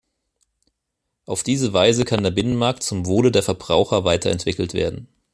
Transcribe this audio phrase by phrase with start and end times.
[1.27, 5.07] Auf diese Weise kann der Binnenmarkt zum Wohle der Verbraucher weiterentwickelt werden.